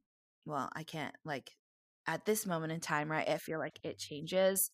well, 0.46 0.70
I 0.76 0.84
can't 0.84 1.16
like 1.24 1.50
at 2.08 2.24
this 2.24 2.46
moment 2.46 2.72
in 2.72 2.80
time, 2.80 3.10
right? 3.10 3.28
I 3.28 3.36
feel 3.36 3.58
like 3.58 3.78
it 3.84 3.98
changes, 3.98 4.70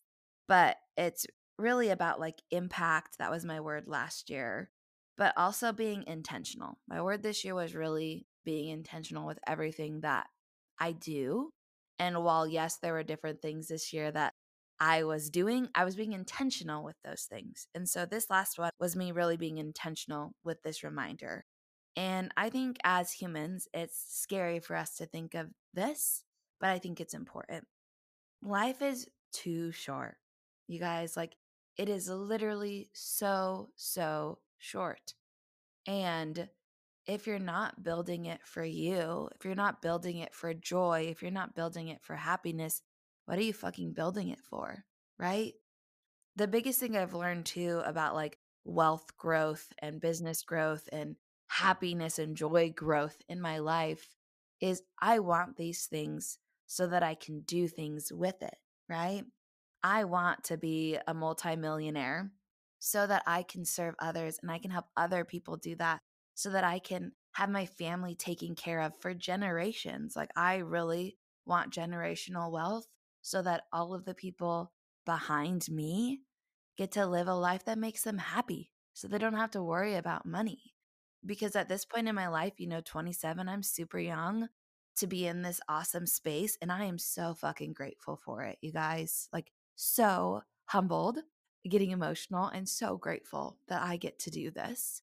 but 0.47 0.77
it's 0.97 1.27
really 1.59 1.89
about 1.89 2.19
like 2.19 2.41
impact. 2.49 3.17
That 3.19 3.29
was 3.29 3.45
my 3.45 3.59
word 3.59 3.83
last 3.87 4.29
year, 4.29 4.71
but 5.17 5.33
also 5.37 5.73
being 5.73 6.05
intentional. 6.07 6.79
My 6.87 7.01
word 7.01 7.21
this 7.21 7.43
year 7.43 7.53
was 7.53 7.75
really 7.75 8.25
being 8.45 8.69
intentional 8.69 9.27
with 9.27 9.37
everything 9.45 9.99
that 10.01 10.27
I 10.79 10.93
do. 10.93 11.51
And 11.99 12.23
while, 12.23 12.47
yes, 12.47 12.77
there 12.77 12.93
were 12.93 13.03
different 13.03 13.41
things 13.41 13.67
this 13.67 13.91
year 13.91 14.11
that 14.11 14.33
I 14.79 15.03
was 15.03 15.29
doing, 15.29 15.69
I 15.75 15.85
was 15.85 15.95
being 15.95 16.13
intentional 16.13 16.83
with 16.83 16.97
those 17.03 17.27
things. 17.29 17.67
And 17.75 17.87
so 17.87 18.05
this 18.05 18.29
last 18.29 18.57
one 18.57 18.71
was 18.79 18.95
me 18.95 19.11
really 19.11 19.37
being 19.37 19.57
intentional 19.57 20.33
with 20.43 20.61
this 20.63 20.83
reminder. 20.83 21.45
And 21.95 22.31
I 22.35 22.49
think 22.49 22.77
as 22.83 23.13
humans, 23.13 23.69
it's 23.73 24.03
scary 24.09 24.59
for 24.59 24.75
us 24.75 24.95
to 24.97 25.05
think 25.05 25.33
of 25.33 25.47
this, 25.73 26.24
but 26.59 26.69
I 26.69 26.79
think 26.79 26.99
it's 26.99 27.13
important. 27.13 27.65
Life 28.41 28.81
is 28.81 29.07
too 29.31 29.71
short. 29.71 30.17
You 30.67 30.79
guys, 30.79 31.15
like, 31.17 31.35
it 31.77 31.89
is 31.89 32.09
literally 32.09 32.89
so, 32.93 33.69
so 33.75 34.39
short. 34.57 35.13
And 35.87 36.49
if 37.05 37.27
you're 37.27 37.37
not 37.37 37.83
building 37.83 38.25
it 38.25 38.41
for 38.43 38.63
you, 38.63 39.29
if 39.35 39.45
you're 39.45 39.55
not 39.55 39.81
building 39.81 40.17
it 40.17 40.33
for 40.33 40.53
joy, 40.53 41.07
if 41.09 41.21
you're 41.21 41.31
not 41.31 41.55
building 41.55 41.89
it 41.89 42.01
for 42.01 42.15
happiness, 42.15 42.81
what 43.25 43.37
are 43.37 43.43
you 43.43 43.53
fucking 43.53 43.93
building 43.93 44.29
it 44.29 44.39
for? 44.39 44.85
Right? 45.19 45.53
The 46.35 46.47
biggest 46.47 46.79
thing 46.79 46.97
I've 46.97 47.13
learned 47.13 47.45
too 47.45 47.81
about 47.85 48.15
like 48.15 48.39
wealth 48.65 49.15
growth 49.17 49.71
and 49.79 50.01
business 50.01 50.41
growth 50.41 50.89
and 50.91 51.15
happiness 51.47 52.19
and 52.19 52.35
joy 52.35 52.73
growth 52.75 53.17
in 53.29 53.39
my 53.39 53.59
life 53.59 54.15
is 54.59 54.81
I 54.99 55.19
want 55.19 55.57
these 55.57 55.85
things 55.85 56.39
so 56.67 56.87
that 56.87 57.03
I 57.03 57.15
can 57.15 57.41
do 57.41 57.67
things 57.67 58.11
with 58.11 58.41
it, 58.41 58.55
right? 58.89 59.23
I 59.83 60.05
want 60.05 60.45
to 60.45 60.57
be 60.57 60.97
a 61.07 61.13
multimillionaire 61.13 62.31
so 62.79 63.05
that 63.07 63.23
I 63.27 63.43
can 63.43 63.65
serve 63.65 63.95
others 63.99 64.39
and 64.41 64.51
I 64.51 64.59
can 64.59 64.71
help 64.71 64.85
other 64.97 65.25
people 65.25 65.57
do 65.57 65.75
that 65.75 65.99
so 66.33 66.49
that 66.49 66.63
I 66.63 66.79
can 66.79 67.13
have 67.33 67.49
my 67.49 67.65
family 67.65 68.15
taken 68.15 68.55
care 68.55 68.81
of 68.81 68.93
for 68.99 69.13
generations. 69.13 70.15
Like, 70.15 70.31
I 70.35 70.57
really 70.57 71.17
want 71.45 71.73
generational 71.73 72.51
wealth 72.51 72.87
so 73.21 73.41
that 73.41 73.63
all 73.71 73.93
of 73.93 74.05
the 74.05 74.13
people 74.13 74.71
behind 75.05 75.69
me 75.69 76.21
get 76.77 76.91
to 76.91 77.05
live 77.05 77.27
a 77.27 77.35
life 77.35 77.65
that 77.65 77.77
makes 77.77 78.03
them 78.03 78.17
happy 78.17 78.71
so 78.93 79.07
they 79.07 79.17
don't 79.17 79.33
have 79.33 79.51
to 79.51 79.63
worry 79.63 79.95
about 79.95 80.25
money. 80.25 80.73
Because 81.25 81.55
at 81.55 81.69
this 81.69 81.85
point 81.85 82.07
in 82.07 82.15
my 82.15 82.27
life, 82.27 82.53
you 82.57 82.67
know, 82.67 82.81
27, 82.81 83.49
I'm 83.49 83.63
super 83.63 83.99
young 83.99 84.47
to 84.97 85.07
be 85.07 85.27
in 85.27 85.41
this 85.41 85.61
awesome 85.67 86.05
space. 86.05 86.57
And 86.61 86.71
I 86.71 86.85
am 86.85 86.97
so 86.97 87.33
fucking 87.33 87.73
grateful 87.73 88.15
for 88.15 88.43
it, 88.43 88.57
you 88.61 88.71
guys. 88.71 89.27
Like, 89.33 89.51
so 89.75 90.41
humbled, 90.65 91.19
getting 91.69 91.91
emotional, 91.91 92.47
and 92.47 92.67
so 92.67 92.97
grateful 92.97 93.57
that 93.67 93.81
I 93.81 93.97
get 93.97 94.19
to 94.19 94.31
do 94.31 94.51
this. 94.51 95.01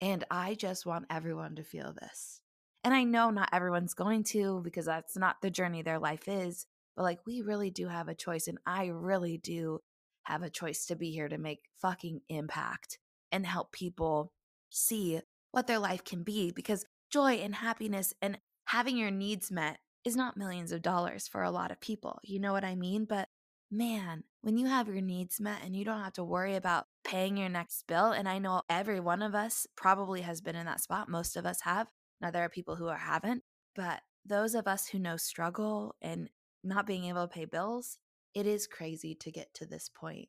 And 0.00 0.24
I 0.30 0.54
just 0.54 0.86
want 0.86 1.06
everyone 1.10 1.56
to 1.56 1.62
feel 1.62 1.94
this. 2.00 2.40
And 2.84 2.94
I 2.94 3.04
know 3.04 3.30
not 3.30 3.50
everyone's 3.52 3.94
going 3.94 4.24
to 4.24 4.60
because 4.62 4.86
that's 4.86 5.16
not 5.16 5.42
the 5.42 5.50
journey 5.50 5.82
their 5.82 5.98
life 5.98 6.28
is, 6.28 6.66
but 6.96 7.02
like 7.02 7.20
we 7.26 7.42
really 7.42 7.70
do 7.70 7.88
have 7.88 8.08
a 8.08 8.14
choice. 8.14 8.48
And 8.48 8.58
I 8.66 8.86
really 8.86 9.38
do 9.38 9.80
have 10.22 10.42
a 10.42 10.50
choice 10.50 10.86
to 10.86 10.96
be 10.96 11.10
here 11.10 11.28
to 11.28 11.38
make 11.38 11.60
fucking 11.80 12.20
impact 12.28 12.98
and 13.32 13.46
help 13.46 13.72
people 13.72 14.32
see 14.70 15.20
what 15.50 15.66
their 15.66 15.78
life 15.78 16.04
can 16.04 16.22
be 16.22 16.50
because 16.50 16.84
joy 17.10 17.34
and 17.34 17.54
happiness 17.54 18.14
and 18.20 18.38
having 18.68 18.98
your 18.98 19.10
needs 19.10 19.50
met 19.50 19.78
is 20.04 20.14
not 20.14 20.36
millions 20.36 20.72
of 20.72 20.82
dollars 20.82 21.26
for 21.26 21.42
a 21.42 21.50
lot 21.50 21.70
of 21.70 21.80
people. 21.80 22.18
You 22.22 22.38
know 22.38 22.52
what 22.52 22.64
I 22.64 22.74
mean? 22.74 23.06
But 23.06 23.28
man, 23.70 24.24
when 24.42 24.58
you 24.58 24.66
have 24.66 24.88
your 24.88 25.00
needs 25.00 25.40
met 25.40 25.60
and 25.64 25.74
you 25.74 25.86
don't 25.86 26.02
have 26.02 26.12
to 26.14 26.24
worry 26.24 26.54
about 26.54 26.84
paying 27.02 27.38
your 27.38 27.48
next 27.48 27.86
bill, 27.86 28.12
and 28.12 28.28
I 28.28 28.38
know 28.38 28.62
every 28.68 29.00
one 29.00 29.22
of 29.22 29.34
us 29.34 29.66
probably 29.74 30.20
has 30.20 30.42
been 30.42 30.54
in 30.54 30.66
that 30.66 30.82
spot, 30.82 31.08
most 31.08 31.34
of 31.34 31.46
us 31.46 31.62
have. 31.62 31.88
Now, 32.20 32.30
there 32.30 32.44
are 32.44 32.50
people 32.50 32.76
who 32.76 32.88
haven't, 32.88 33.42
but 33.74 34.00
those 34.26 34.54
of 34.54 34.68
us 34.68 34.86
who 34.86 34.98
know 34.98 35.16
struggle 35.16 35.94
and 36.02 36.28
not 36.62 36.86
being 36.86 37.04
able 37.04 37.26
to 37.26 37.32
pay 37.34 37.46
bills, 37.46 37.98
it 38.34 38.46
is 38.46 38.66
crazy 38.66 39.14
to 39.14 39.30
get 39.30 39.52
to 39.54 39.66
this 39.66 39.88
point. 39.88 40.28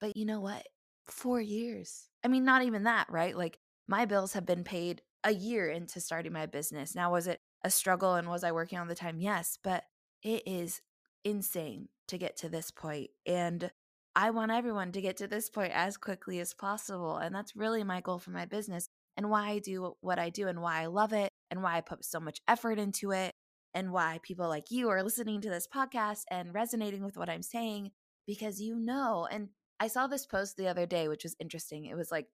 But 0.00 0.16
you 0.16 0.26
know 0.26 0.40
what? 0.40 0.66
Four 1.06 1.40
years. 1.40 2.08
I 2.22 2.28
mean, 2.28 2.44
not 2.44 2.62
even 2.62 2.82
that, 2.82 3.06
right? 3.08 3.34
Like, 3.34 3.58
my 3.88 4.04
bills 4.04 4.34
have 4.34 4.44
been 4.44 4.64
paid 4.64 5.00
a 5.24 5.32
year 5.32 5.70
into 5.70 6.00
starting 6.00 6.32
my 6.32 6.44
business. 6.46 6.94
Now, 6.94 7.12
was 7.12 7.26
it 7.26 7.40
a 7.62 7.70
struggle 7.70 8.14
and 8.14 8.28
was 8.28 8.44
I 8.44 8.52
working 8.52 8.78
all 8.78 8.86
the 8.86 8.94
time? 8.94 9.20
Yes, 9.20 9.58
but 9.62 9.84
it 10.22 10.42
is 10.46 10.80
insane 11.24 11.88
to 12.08 12.18
get 12.18 12.36
to 12.38 12.48
this 12.48 12.70
point. 12.70 13.10
And 13.26 13.70
I 14.16 14.30
want 14.30 14.50
everyone 14.50 14.92
to 14.92 15.00
get 15.00 15.18
to 15.18 15.28
this 15.28 15.48
point 15.48 15.72
as 15.74 15.96
quickly 15.96 16.40
as 16.40 16.54
possible. 16.54 17.16
And 17.16 17.34
that's 17.34 17.56
really 17.56 17.84
my 17.84 18.00
goal 18.00 18.18
for 18.18 18.30
my 18.30 18.44
business 18.44 18.88
and 19.16 19.30
why 19.30 19.50
I 19.50 19.58
do 19.58 19.96
what 20.00 20.18
I 20.18 20.30
do 20.30 20.48
and 20.48 20.60
why 20.60 20.82
I 20.82 20.86
love 20.86 21.12
it 21.12 21.30
and 21.50 21.62
why 21.62 21.76
I 21.76 21.80
put 21.80 22.04
so 22.04 22.20
much 22.20 22.40
effort 22.48 22.78
into 22.78 23.12
it 23.12 23.34
and 23.74 23.92
why 23.92 24.18
people 24.22 24.48
like 24.48 24.70
you 24.70 24.88
are 24.88 25.02
listening 25.02 25.40
to 25.42 25.50
this 25.50 25.68
podcast 25.72 26.22
and 26.30 26.52
resonating 26.54 27.04
with 27.04 27.16
what 27.16 27.28
I'm 27.28 27.42
saying 27.42 27.92
because 28.26 28.60
you 28.60 28.74
know. 28.76 29.28
And 29.30 29.48
I 29.78 29.88
saw 29.88 30.06
this 30.06 30.26
post 30.26 30.56
the 30.56 30.68
other 30.68 30.86
day, 30.86 31.08
which 31.08 31.24
was 31.24 31.36
interesting. 31.40 31.86
It 31.86 31.96
was 31.96 32.10
like, 32.10 32.26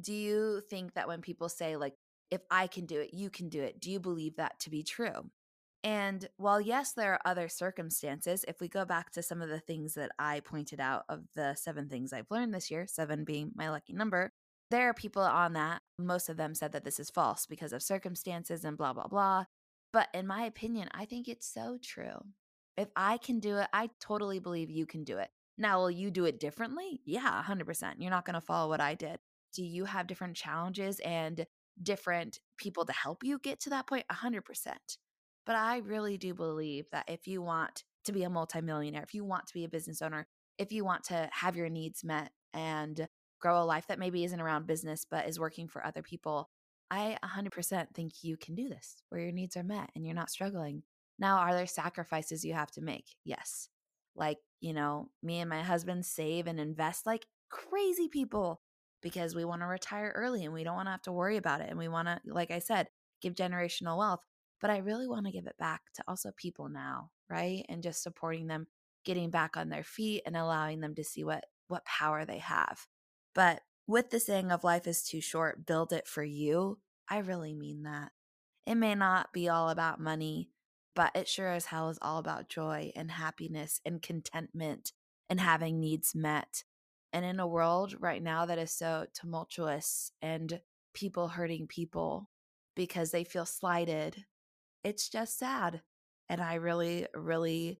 do 0.00 0.12
you 0.12 0.62
think 0.68 0.94
that 0.94 1.08
when 1.08 1.20
people 1.20 1.48
say, 1.48 1.76
like, 1.76 1.94
if 2.32 2.40
I 2.50 2.66
can 2.66 2.86
do 2.86 2.98
it, 2.98 3.12
you 3.12 3.28
can 3.28 3.50
do 3.50 3.62
it, 3.62 3.78
do 3.78 3.90
you 3.90 4.00
believe 4.00 4.36
that 4.36 4.58
to 4.60 4.70
be 4.70 4.82
true? 4.82 5.30
And 5.84 6.26
while, 6.38 6.60
yes, 6.60 6.92
there 6.92 7.12
are 7.12 7.20
other 7.24 7.48
circumstances, 7.48 8.44
if 8.48 8.58
we 8.60 8.68
go 8.68 8.86
back 8.86 9.10
to 9.12 9.22
some 9.22 9.42
of 9.42 9.50
the 9.50 9.60
things 9.60 9.94
that 9.94 10.12
I 10.18 10.40
pointed 10.40 10.80
out 10.80 11.04
of 11.10 11.24
the 11.34 11.54
seven 11.54 11.88
things 11.88 12.12
I've 12.12 12.30
learned 12.30 12.54
this 12.54 12.70
year, 12.70 12.86
seven 12.86 13.24
being 13.24 13.52
my 13.54 13.68
lucky 13.68 13.92
number, 13.92 14.32
there 14.70 14.88
are 14.88 14.94
people 14.94 15.22
on 15.22 15.52
that. 15.52 15.82
Most 15.98 16.30
of 16.30 16.38
them 16.38 16.54
said 16.54 16.72
that 16.72 16.84
this 16.84 16.98
is 16.98 17.10
false 17.10 17.44
because 17.44 17.74
of 17.74 17.82
circumstances 17.82 18.64
and 18.64 18.78
blah, 18.78 18.94
blah, 18.94 19.08
blah. 19.08 19.44
But 19.92 20.08
in 20.14 20.26
my 20.26 20.44
opinion, 20.44 20.88
I 20.94 21.04
think 21.04 21.28
it's 21.28 21.52
so 21.52 21.78
true. 21.82 22.24
If 22.78 22.88
I 22.96 23.18
can 23.18 23.40
do 23.40 23.58
it, 23.58 23.68
I 23.74 23.90
totally 24.00 24.38
believe 24.38 24.70
you 24.70 24.86
can 24.86 25.04
do 25.04 25.18
it. 25.18 25.28
Now, 25.58 25.80
will 25.80 25.90
you 25.90 26.10
do 26.10 26.24
it 26.24 26.40
differently? 26.40 27.02
Yeah, 27.04 27.42
100%. 27.46 27.96
You're 27.98 28.10
not 28.10 28.24
going 28.24 28.34
to 28.34 28.40
follow 28.40 28.70
what 28.70 28.80
I 28.80 28.94
did. 28.94 29.18
Do 29.52 29.62
you 29.62 29.84
have 29.84 30.06
different 30.06 30.36
challenges 30.36 30.98
and 31.00 31.44
different 31.80 32.40
people 32.58 32.84
to 32.86 32.92
help 32.92 33.22
you 33.22 33.38
get 33.38 33.60
to 33.60 33.70
that 33.70 33.86
point? 33.86 34.04
100%. 34.10 34.40
But 35.44 35.56
I 35.56 35.78
really 35.78 36.18
do 36.18 36.34
believe 36.34 36.86
that 36.92 37.08
if 37.08 37.26
you 37.26 37.42
want 37.42 37.84
to 38.04 38.12
be 38.12 38.22
a 38.24 38.30
multimillionaire, 38.30 39.02
if 39.02 39.14
you 39.14 39.24
want 39.24 39.46
to 39.46 39.54
be 39.54 39.64
a 39.64 39.68
business 39.68 40.02
owner, 40.02 40.26
if 40.58 40.72
you 40.72 40.84
want 40.84 41.04
to 41.04 41.28
have 41.32 41.56
your 41.56 41.68
needs 41.68 42.04
met 42.04 42.30
and 42.52 43.08
grow 43.40 43.60
a 43.60 43.64
life 43.64 43.86
that 43.88 43.98
maybe 43.98 44.24
isn't 44.24 44.40
around 44.40 44.66
business 44.66 45.04
but 45.08 45.26
is 45.26 45.40
working 45.40 45.68
for 45.68 45.84
other 45.84 46.02
people, 46.02 46.48
I 46.90 47.16
100% 47.24 47.94
think 47.94 48.12
you 48.22 48.36
can 48.36 48.54
do 48.54 48.68
this 48.68 49.02
where 49.08 49.20
your 49.20 49.32
needs 49.32 49.56
are 49.56 49.62
met 49.62 49.90
and 49.94 50.04
you're 50.04 50.14
not 50.14 50.30
struggling. 50.30 50.82
Now, 51.18 51.38
are 51.38 51.54
there 51.54 51.66
sacrifices 51.66 52.44
you 52.44 52.54
have 52.54 52.70
to 52.72 52.82
make? 52.82 53.06
Yes. 53.24 53.68
Like, 54.14 54.38
you 54.60 54.74
know, 54.74 55.08
me 55.22 55.40
and 55.40 55.48
my 55.48 55.62
husband 55.62 56.04
save 56.04 56.46
and 56.46 56.60
invest 56.60 57.06
like 57.06 57.26
crazy 57.50 58.08
people 58.08 58.60
because 59.02 59.34
we 59.34 59.44
want 59.44 59.62
to 59.62 59.66
retire 59.66 60.12
early 60.14 60.44
and 60.44 60.54
we 60.54 60.64
don't 60.64 60.76
want 60.76 60.86
to 60.86 60.92
have 60.92 61.02
to 61.02 61.12
worry 61.12 61.36
about 61.36 61.60
it. 61.60 61.68
And 61.68 61.78
we 61.78 61.88
want 61.88 62.08
to, 62.08 62.20
like 62.26 62.50
I 62.50 62.60
said, 62.60 62.88
give 63.20 63.34
generational 63.34 63.98
wealth. 63.98 64.20
But 64.60 64.70
I 64.70 64.78
really 64.78 65.08
want 65.08 65.26
to 65.26 65.32
give 65.32 65.46
it 65.46 65.58
back 65.58 65.82
to 65.94 66.04
also 66.06 66.30
people 66.36 66.68
now, 66.68 67.10
right? 67.28 67.66
And 67.68 67.82
just 67.82 68.02
supporting 68.02 68.46
them 68.46 68.68
getting 69.04 69.30
back 69.30 69.56
on 69.56 69.68
their 69.68 69.82
feet 69.82 70.22
and 70.24 70.36
allowing 70.36 70.80
them 70.80 70.94
to 70.94 71.04
see 71.04 71.24
what 71.24 71.44
what 71.68 71.84
power 71.84 72.24
they 72.24 72.38
have. 72.38 72.86
But 73.34 73.62
with 73.86 74.10
the 74.10 74.20
saying 74.20 74.52
of 74.52 74.62
life 74.62 74.86
is 74.86 75.02
too 75.02 75.20
short, 75.20 75.66
build 75.66 75.92
it 75.92 76.06
for 76.06 76.22
you, 76.22 76.78
I 77.08 77.18
really 77.18 77.54
mean 77.54 77.82
that. 77.82 78.12
It 78.66 78.76
may 78.76 78.94
not 78.94 79.32
be 79.32 79.48
all 79.48 79.70
about 79.70 80.00
money, 80.00 80.50
but 80.94 81.10
it 81.14 81.26
sure 81.26 81.48
as 81.48 81.66
hell 81.66 81.88
is 81.88 81.98
all 82.00 82.18
about 82.18 82.48
joy 82.48 82.92
and 82.94 83.10
happiness 83.10 83.80
and 83.84 84.00
contentment 84.00 84.92
and 85.28 85.40
having 85.40 85.80
needs 85.80 86.14
met. 86.14 86.62
And 87.12 87.24
in 87.24 87.40
a 87.40 87.46
world 87.46 87.94
right 88.00 88.22
now 88.22 88.46
that 88.46 88.58
is 88.58 88.72
so 88.72 89.06
tumultuous 89.14 90.12
and 90.22 90.60
people 90.94 91.28
hurting 91.28 91.66
people 91.66 92.30
because 92.74 93.10
they 93.10 93.24
feel 93.24 93.44
slighted, 93.44 94.24
it's 94.82 95.08
just 95.08 95.38
sad. 95.38 95.82
And 96.28 96.40
I 96.40 96.54
really, 96.54 97.06
really 97.14 97.80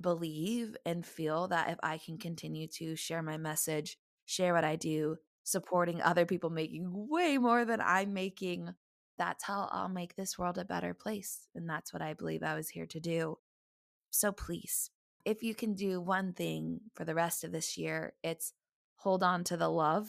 believe 0.00 0.76
and 0.84 1.06
feel 1.06 1.48
that 1.48 1.70
if 1.70 1.78
I 1.82 1.98
can 1.98 2.18
continue 2.18 2.66
to 2.78 2.96
share 2.96 3.22
my 3.22 3.36
message, 3.36 3.98
share 4.26 4.52
what 4.52 4.64
I 4.64 4.76
do, 4.76 5.16
supporting 5.44 6.02
other 6.02 6.26
people 6.26 6.50
making 6.50 6.90
way 6.92 7.38
more 7.38 7.64
than 7.64 7.80
I'm 7.80 8.12
making, 8.12 8.74
that's 9.18 9.44
how 9.44 9.68
I'll 9.70 9.88
make 9.88 10.16
this 10.16 10.38
world 10.38 10.58
a 10.58 10.64
better 10.64 10.94
place. 10.94 11.46
And 11.54 11.68
that's 11.68 11.92
what 11.92 12.02
I 12.02 12.14
believe 12.14 12.42
I 12.42 12.54
was 12.54 12.70
here 12.70 12.86
to 12.86 13.00
do. 13.00 13.38
So 14.10 14.32
please, 14.32 14.90
if 15.24 15.42
you 15.42 15.54
can 15.54 15.74
do 15.74 16.00
one 16.00 16.32
thing 16.32 16.80
for 16.94 17.04
the 17.04 17.14
rest 17.14 17.44
of 17.44 17.52
this 17.52 17.78
year, 17.78 18.14
it's 18.22 18.52
hold 19.02 19.24
on 19.24 19.42
to 19.42 19.56
the 19.56 19.68
love 19.68 20.08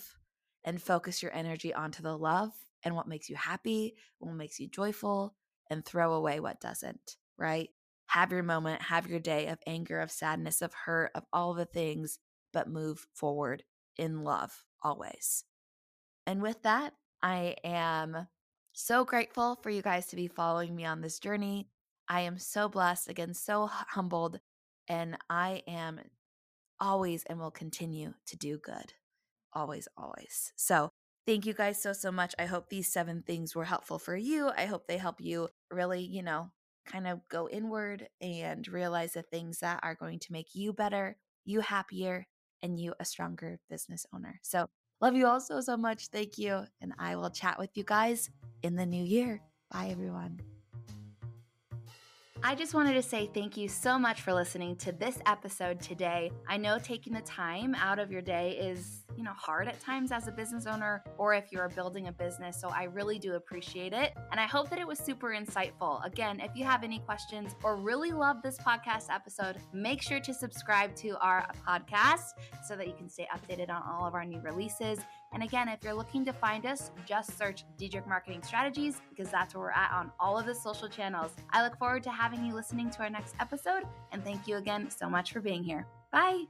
and 0.63 0.79
focus 0.79 1.23
your 1.23 1.33
energy 1.33 1.73
onto 1.73 2.03
the 2.03 2.15
love 2.15 2.51
and 2.83 2.95
what 2.95 3.07
makes 3.07 3.27
you 3.27 3.35
happy, 3.35 3.95
what 4.19 4.35
makes 4.35 4.59
you 4.59 4.67
joyful, 4.67 5.33
and 5.69 5.83
throw 5.83 6.13
away 6.13 6.39
what 6.39 6.59
doesn't, 6.59 7.17
right? 7.38 7.69
Have 8.07 8.31
your 8.31 8.43
moment, 8.43 8.83
have 8.83 9.07
your 9.07 9.19
day 9.19 9.47
of 9.47 9.57
anger, 9.65 10.00
of 10.00 10.12
sadness, 10.12 10.62
of 10.62 10.73
hurt, 10.73 11.09
of 11.15 11.23
all 11.33 11.55
the 11.55 11.65
things, 11.65 12.19
but 12.51 12.69
move 12.69 13.07
forward 13.15 13.63
in 13.97 14.23
love 14.23 14.63
always. 14.83 15.43
And 16.27 16.41
with 16.41 16.62
that, 16.62 16.93
I 17.23 17.55
am 17.63 18.27
so 18.73 19.05
grateful 19.05 19.57
for 19.63 19.71
you 19.71 19.81
guys 19.81 20.05
to 20.07 20.15
be 20.15 20.27
following 20.27 20.75
me 20.75 20.85
on 20.85 21.01
this 21.01 21.17
journey. 21.17 21.67
I 22.07 22.21
am 22.21 22.38
so 22.38 22.69
blessed, 22.69 23.09
again, 23.09 23.33
so 23.33 23.65
humbled, 23.67 24.39
and 24.88 25.17
I 25.29 25.63
am 25.67 26.00
always 26.80 27.24
and 27.25 27.39
will 27.39 27.51
continue 27.51 28.13
to 28.27 28.38
do 28.38 28.58
good. 28.58 28.94
Always, 29.53 29.88
always. 29.98 30.51
So, 30.56 30.89
thank 31.25 31.46
you 31.46 31.53
guys 31.53 31.82
so, 31.82 31.94
so 31.94 32.12
much. 32.12 32.34
I 32.39 32.46
hope 32.46 32.70
these 32.70 32.92
seven 32.92 33.24
things 33.25 33.56
were 33.56 33.65
helpful 33.65 34.00
for 34.00 34.15
you. 34.15 34.51
I 34.56 34.65
hope 34.65 34.88
they 34.88 34.98
help 34.98 35.22
you 35.22 35.50
really, 35.72 36.01
you 36.01 36.24
know, 36.24 36.51
kind 36.86 37.08
of 37.08 37.22
go 37.30 37.48
inward 37.48 38.08
and 38.20 38.68
realize 38.68 39.13
the 39.13 39.22
things 39.22 39.60
that 39.60 39.80
are 39.84 39.96
going 39.96 40.20
to 40.20 40.32
make 40.32 40.53
you 40.53 40.74
better, 40.74 41.18
you 41.46 41.62
happier, 41.62 42.27
and 42.62 42.80
you 42.80 42.94
a 43.00 43.06
stronger 43.06 43.60
business 43.70 44.06
owner. 44.13 44.39
So, 44.42 44.68
love 45.01 45.15
you 45.15 45.27
all 45.27 45.39
so, 45.39 45.62
so 45.62 45.77
much. 45.77 46.08
Thank 46.08 46.38
you. 46.38 46.63
And 46.82 46.94
I 46.98 47.15
will 47.15 47.30
chat 47.30 47.60
with 47.60 47.72
you 47.75 47.84
guys 47.84 48.30
in 48.63 48.75
the 48.75 48.86
new 48.86 49.03
year. 49.03 49.42
Bye, 49.72 49.89
everyone. 49.92 50.39
I 52.45 52.55
just 52.55 52.73
wanted 52.73 52.95
to 52.95 53.01
say 53.01 53.29
thank 53.33 53.55
you 53.55 53.69
so 53.69 53.97
much 53.97 54.19
for 54.19 54.33
listening 54.33 54.75
to 54.77 54.91
this 54.91 55.18
episode 55.25 55.79
today. 55.79 56.29
I 56.46 56.57
know 56.57 56.77
taking 56.77 57.13
the 57.13 57.22
time 57.22 57.74
out 57.74 58.00
of 58.00 58.11
your 58.11 58.22
day 58.22 58.57
is, 58.57 59.05
you 59.15 59.24
know, 59.24 59.31
hard 59.31 59.70
at 59.70 59.79
times 59.79 60.11
as 60.11 60.27
a 60.27 60.31
business 60.31 60.65
owner 60.65 61.05
or 61.18 61.33
if 61.33 61.53
you're 61.53 61.70
building 61.70 62.09
a 62.09 62.11
business. 62.11 62.59
So 62.59 62.68
I 62.68 62.83
really 62.83 63.18
do 63.18 63.35
appreciate 63.35 63.94
it. 63.94 64.11
And 64.29 64.41
I 64.41 64.44
hope 64.44 64.70
that 64.72 64.77
it 64.77 64.85
was 64.85 65.00
super 65.00 65.29
insightful. 65.29 66.05
Again, 66.05 66.41
if 66.41 66.51
you 66.53 66.65
have 66.65 66.83
any 66.83 67.00
questions 67.00 67.55
or 67.63 67.77
really 67.77 68.11
love 68.11 68.41
this 68.44 68.57
podcast 68.57 69.05
episode, 69.09 69.55
make 69.72 70.03
sure 70.03 70.20
to 70.20 70.33
subscribe 70.33 70.94
to 70.98 71.18
our 71.22 71.48
podcast 71.65 72.33
so 72.68 72.75
that 72.75 72.87
you 72.87 72.94
can 72.94 73.07
stay 73.09 73.25
updated 73.33 73.70
on 73.70 73.81
all 73.89 74.05
of 74.05 74.15
our 74.15 74.25
new 74.25 74.41
releases. 74.41 75.00
And 75.33 75.43
again, 75.43 75.67
if 75.67 75.83
you're 75.83 75.93
looking 75.93 76.24
to 76.25 76.33
find 76.33 76.65
us, 76.65 76.91
just 77.05 77.37
search 77.37 77.63
Diedrich 77.77 78.07
Marketing 78.07 78.41
Strategies 78.43 79.01
because 79.09 79.31
that's 79.31 79.55
where 79.55 79.63
we're 79.63 79.72
at 79.72 79.91
on 79.91 80.11
all 80.19 80.37
of 80.37 80.46
the 80.46 80.55
social 80.55 80.87
channels. 80.87 81.31
I 81.51 81.63
look 81.63 81.77
forward 81.77 82.03
to 82.03 82.11
having 82.11 82.46
you 82.46 82.53
listening 82.53 82.89
to 82.91 83.00
our 83.00 83.09
next 83.09 83.35
episode. 83.39 83.83
And 84.11 84.24
thank 84.24 84.48
you 84.48 84.57
again 84.57 84.89
so 84.89 85.09
much 85.09 85.33
for 85.33 85.41
being 85.41 85.63
here. 85.63 85.87
Bye. 86.11 86.43